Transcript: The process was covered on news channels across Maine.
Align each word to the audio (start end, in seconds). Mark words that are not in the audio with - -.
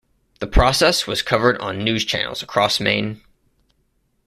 The 0.39 0.47
process 0.47 1.05
was 1.05 1.21
covered 1.21 1.59
on 1.59 1.77
news 1.83 2.03
channels 2.05 2.41
across 2.41 2.79
Maine. 2.79 3.21